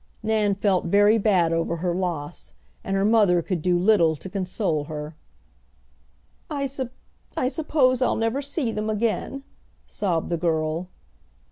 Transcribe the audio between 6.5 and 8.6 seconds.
I sup suppose I'll never